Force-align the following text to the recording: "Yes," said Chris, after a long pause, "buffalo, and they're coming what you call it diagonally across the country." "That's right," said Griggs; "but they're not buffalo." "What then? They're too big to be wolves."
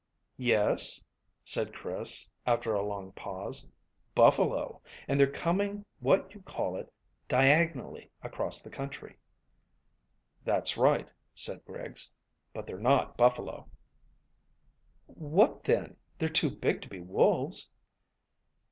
"Yes," 0.39 1.03
said 1.45 1.75
Chris, 1.75 2.27
after 2.47 2.73
a 2.73 2.81
long 2.81 3.11
pause, 3.11 3.67
"buffalo, 4.15 4.81
and 5.07 5.19
they're 5.19 5.29
coming 5.31 5.85
what 5.99 6.33
you 6.33 6.41
call 6.41 6.75
it 6.75 6.91
diagonally 7.27 8.09
across 8.23 8.63
the 8.63 8.71
country." 8.71 9.17
"That's 10.43 10.75
right," 10.75 11.07
said 11.35 11.63
Griggs; 11.65 12.09
"but 12.51 12.65
they're 12.65 12.79
not 12.79 13.15
buffalo." 13.15 13.69
"What 15.05 15.65
then? 15.65 15.97
They're 16.17 16.29
too 16.29 16.49
big 16.49 16.81
to 16.81 16.89
be 16.89 16.99
wolves." 16.99 17.71